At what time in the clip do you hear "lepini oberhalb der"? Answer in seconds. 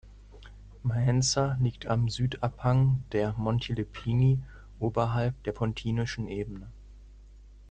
3.73-5.51